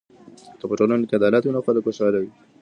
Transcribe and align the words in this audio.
که 0.59 0.65
په 0.69 0.75
ټولنه 0.79 1.05
کې 1.07 1.17
عدالت 1.19 1.43
وي 1.43 1.51
نو 1.55 1.65
خلک 1.65 1.81
خوشحاله 1.85 2.19
وي. 2.21 2.31